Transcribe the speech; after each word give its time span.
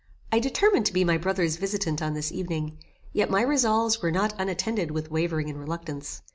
I 0.31 0.39
determined 0.39 0.87
to 0.87 0.93
be 0.93 1.03
my 1.03 1.19
brother's 1.19 1.57
visitant 1.57 2.01
on 2.01 2.15
this 2.15 2.31
evening, 2.31 2.79
yet 3.13 3.29
my 3.29 3.43
resolves 3.43 4.01
were 4.01 4.09
not 4.09 4.33
unattended 4.39 4.89
with 4.89 5.11
wavering 5.11 5.47
and 5.47 5.59
reluctance. 5.59 6.23